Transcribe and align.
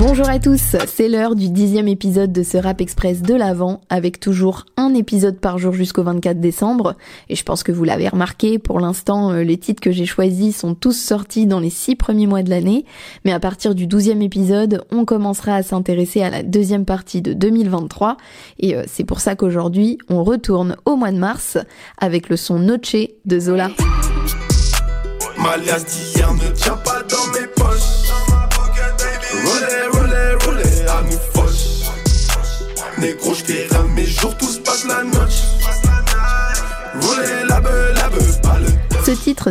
Bonjour 0.00 0.30
à 0.30 0.38
tous, 0.38 0.76
c'est 0.86 1.08
l'heure 1.08 1.34
du 1.34 1.50
dixième 1.50 1.86
épisode 1.86 2.32
de 2.32 2.42
ce 2.42 2.56
Rap 2.56 2.80
Express 2.80 3.20
de 3.20 3.34
l'Avent, 3.34 3.82
avec 3.90 4.18
toujours 4.18 4.64
un 4.78 4.94
épisode 4.94 5.38
par 5.38 5.58
jour 5.58 5.74
jusqu'au 5.74 6.02
24 6.02 6.40
décembre. 6.40 6.96
Et 7.28 7.36
je 7.36 7.44
pense 7.44 7.62
que 7.62 7.70
vous 7.70 7.84
l'avez 7.84 8.08
remarqué, 8.08 8.58
pour 8.58 8.80
l'instant, 8.80 9.30
euh, 9.30 9.42
les 9.42 9.58
titres 9.58 9.82
que 9.82 9.90
j'ai 9.90 10.06
choisis 10.06 10.56
sont 10.56 10.74
tous 10.74 10.94
sortis 10.98 11.44
dans 11.44 11.60
les 11.60 11.68
six 11.68 11.96
premiers 11.96 12.26
mois 12.26 12.42
de 12.42 12.48
l'année. 12.48 12.86
Mais 13.26 13.32
à 13.32 13.40
partir 13.40 13.74
du 13.74 13.86
douzième 13.86 14.22
épisode, 14.22 14.86
on 14.90 15.04
commencera 15.04 15.56
à 15.56 15.62
s'intéresser 15.62 16.22
à 16.22 16.30
la 16.30 16.42
deuxième 16.42 16.86
partie 16.86 17.20
de 17.20 17.34
2023. 17.34 18.16
Et 18.58 18.74
euh, 18.76 18.84
c'est 18.86 19.04
pour 19.04 19.20
ça 19.20 19.36
qu'aujourd'hui, 19.36 19.98
on 20.08 20.24
retourne 20.24 20.76
au 20.86 20.96
mois 20.96 21.12
de 21.12 21.18
mars 21.18 21.58
avec 21.98 22.30
le 22.30 22.38
son 22.38 22.58
Noche 22.58 22.96
de 23.26 23.38
Zola. 23.38 23.68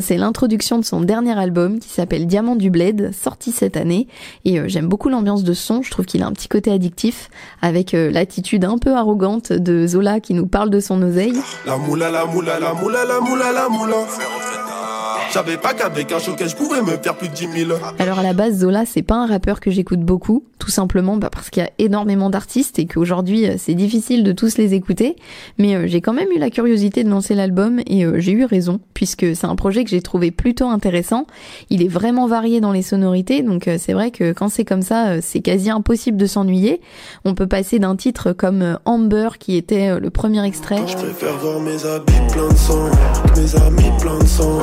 C'est 0.01 0.17
l'introduction 0.17 0.77
de 0.77 0.85
son 0.85 1.01
dernier 1.01 1.37
album 1.37 1.79
qui 1.79 1.89
s'appelle 1.89 2.27
Diamant 2.27 2.55
du 2.55 2.69
Bled, 2.69 3.11
sorti 3.13 3.51
cette 3.51 3.75
année. 3.75 4.07
Et 4.45 4.59
euh, 4.59 4.67
j'aime 4.67 4.87
beaucoup 4.87 5.09
l'ambiance 5.09 5.43
de 5.43 5.53
son, 5.53 5.81
je 5.81 5.89
trouve 5.89 6.05
qu'il 6.05 6.21
a 6.21 6.27
un 6.27 6.31
petit 6.31 6.47
côté 6.47 6.71
addictif, 6.71 7.29
avec 7.61 7.93
euh, 7.93 8.11
l'attitude 8.11 8.65
un 8.65 8.77
peu 8.77 8.93
arrogante 8.93 9.51
de 9.51 9.87
Zola 9.87 10.19
qui 10.19 10.33
nous 10.33 10.47
parle 10.47 10.69
de 10.69 10.79
son 10.79 11.01
oseille. 11.01 11.33
J'avais 15.31 15.57
pas 15.57 15.75
qu'avec 15.75 16.11
un 16.11 16.17
showcase 16.17 16.51
je 16.51 16.55
pouvais 16.55 16.81
me 16.81 16.97
faire 16.97 17.15
plus 17.15 17.29
de 17.29 17.33
10 17.33 17.65
000. 17.67 17.71
Alors 17.99 18.17
à 18.17 18.23
la 18.23 18.33
base, 18.33 18.61
Zola, 18.61 18.85
c'est 18.87 19.03
pas 19.03 19.15
un 19.15 19.27
rappeur 19.27 19.59
que 19.59 19.69
j'écoute 19.69 19.99
beaucoup, 19.99 20.43
tout 20.57 20.71
simplement 20.71 21.17
bah, 21.17 21.29
parce 21.31 21.51
qu'il 21.51 21.61
y 21.61 21.65
a 21.65 21.69
énormément 21.77 22.31
d'artistes 22.31 22.79
et 22.79 22.87
qu'aujourd'hui 22.87 23.45
euh, 23.45 23.55
c'est 23.57 23.75
difficile 23.75 24.23
de 24.23 24.31
tous 24.31 24.57
les 24.57 24.73
écouter. 24.73 25.17
Mais 25.59 25.75
euh, 25.75 25.85
j'ai 25.85 26.01
quand 26.01 26.13
même 26.13 26.31
eu 26.35 26.39
la 26.39 26.49
curiosité 26.49 27.03
de 27.03 27.09
lancer 27.09 27.35
l'album 27.35 27.79
et 27.85 28.05
euh, 28.05 28.19
j'ai 28.19 28.31
eu 28.31 28.43
raison 28.43 28.79
puisque 28.95 29.35
c'est 29.35 29.45
un 29.45 29.55
projet 29.55 29.83
que 29.83 29.91
j'ai 29.91 30.01
trouvé 30.01 30.31
plutôt 30.31 30.67
intéressant. 30.67 31.27
Il 31.69 31.83
est 31.83 31.87
vraiment 31.87 32.25
varié 32.25 32.59
dans 32.59 32.71
les 32.71 32.81
sonorités, 32.81 33.43
donc 33.43 33.69
c'est 33.77 33.93
vrai 33.93 34.09
que 34.09 34.33
quand 34.33 34.49
c'est 34.49 34.65
comme 34.65 34.81
ça, 34.81 35.21
c'est 35.21 35.41
quasi 35.41 35.69
impossible 35.69 36.17
de 36.17 36.25
s'ennuyer. 36.25 36.81
On 37.23 37.35
peut 37.35 37.47
passer 37.47 37.77
d'un 37.77 37.95
titre 37.95 38.33
comme 38.33 38.79
Amber 38.85 39.29
qui 39.39 39.55
était 39.55 39.99
le 39.99 40.09
premier 40.09 40.43
extrait. 40.43 40.81
Je 40.87 40.95
préfère 40.95 41.37
voir 41.37 41.59
mes 41.59 41.85
habits 41.85 42.33
plein 42.33 42.49
de 42.49 42.57
sang, 42.57 42.89
mes 43.35 43.55
amis 43.61 43.91
plein 43.99 44.17
de 44.17 44.25
sang 44.25 44.59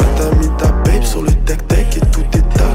ta 0.59 0.69
babe 0.69 1.03
sur 1.03 1.23
le 1.23 1.33
tech 1.45 1.59
tech 1.69 1.97
et 1.97 2.01
tout 2.13 2.25
est 2.33 2.61
à. 2.61 2.67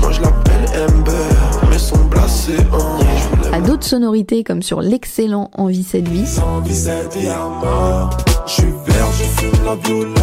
Moi 0.00 0.12
je 0.12 0.20
l'appelle 0.20 0.88
Ember, 0.88 1.68
mais 1.70 1.78
son 1.78 1.98
blasé 2.04 2.56
en. 2.72 3.54
À 3.54 3.60
d'autres 3.60 3.84
sonorités 3.84 4.44
comme 4.44 4.62
sur 4.62 4.80
l'excellent 4.82 5.50
Envie 5.54 5.82
cette 5.82 6.08
vie. 6.08 6.26
Envie 6.42 6.74
cette 6.74 7.16
vie 7.16 7.28
à 7.28 7.38
mort. 7.38 8.10
Je 8.46 8.52
suis 8.52 8.64
vert, 8.86 9.06
je 9.18 9.24
fume 9.24 9.64
la 9.64 9.74
violette. 9.76 10.15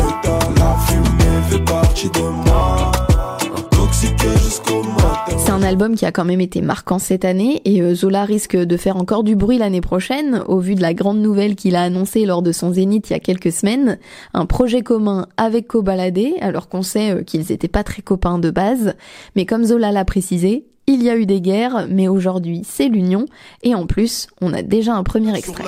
Album 5.73 5.95
qui 5.95 6.05
a 6.05 6.11
quand 6.11 6.23
même 6.23 6.39
été 6.39 6.61
marquant 6.61 6.99
cette 6.99 7.25
année. 7.25 7.59
Et 7.65 7.81
euh, 7.81 7.95
Zola 7.95 8.25
risque 8.25 8.55
de 8.55 8.77
faire 8.77 8.95
encore 8.95 9.23
du 9.23 9.35
bruit 9.35 9.57
l'année 9.57 9.81
prochaine 9.81 10.43
au 10.47 10.59
vu 10.59 10.75
de 10.75 10.81
la 10.83 10.93
grande 10.93 11.19
nouvelle 11.19 11.55
qu'il 11.55 11.75
a 11.75 11.81
annoncée 11.81 12.27
lors 12.27 12.43
de 12.43 12.51
son 12.51 12.73
zénith 12.73 13.09
il 13.09 13.13
y 13.13 13.15
a 13.15 13.19
quelques 13.19 13.51
semaines, 13.51 13.97
un 14.35 14.45
projet 14.45 14.83
commun 14.83 15.25
avec 15.35 15.67
Kobalade 15.67 16.19
alors 16.41 16.69
qu'on 16.69 16.83
sait 16.83 17.11
euh, 17.11 17.23
qu'ils 17.23 17.51
étaient 17.51 17.67
pas 17.67 17.83
très 17.83 18.03
copains 18.03 18.37
de 18.37 18.51
base, 18.51 18.93
mais 19.35 19.47
comme 19.47 19.63
Zola 19.63 19.91
l'a 19.91 20.05
précisé, 20.05 20.65
il 20.85 21.01
y 21.01 21.09
a 21.09 21.17
eu 21.17 21.25
des 21.25 21.41
guerres, 21.41 21.87
mais 21.89 22.07
aujourd'hui 22.07 22.61
c'est 22.63 22.87
l'union, 22.87 23.25
et 23.63 23.73
en 23.73 23.87
plus, 23.87 24.27
on 24.41 24.53
a 24.53 24.61
déjà 24.61 24.93
un 24.93 25.03
premier 25.03 25.35
extrait. 25.35 25.63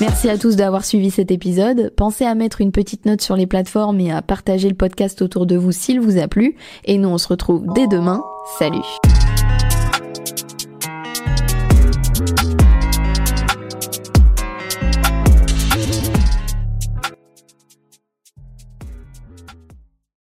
Merci 0.00 0.28
à 0.28 0.38
tous 0.38 0.56
d'avoir 0.56 0.84
suivi 0.84 1.10
cet 1.10 1.30
épisode. 1.30 1.92
Pensez 1.96 2.24
à 2.24 2.34
mettre 2.34 2.60
une 2.60 2.72
petite 2.72 3.04
note 3.06 3.20
sur 3.20 3.36
les 3.36 3.46
plateformes 3.46 4.00
et 4.00 4.12
à 4.12 4.22
partager 4.22 4.68
le 4.68 4.74
podcast 4.74 5.20
autour 5.22 5.46
de 5.46 5.56
vous 5.56 5.72
s'il 5.72 6.00
vous 6.00 6.18
a 6.18 6.28
plu. 6.28 6.56
Et 6.84 6.98
nous, 6.98 7.08
on 7.08 7.18
se 7.18 7.28
retrouve 7.28 7.64
dès 7.74 7.86
demain. 7.86 8.22
Salut 8.58 8.84